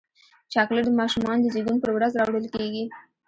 [0.53, 2.85] چاکلېټ د ماشومانو د زیږون پر ورځ راوړل کېږي.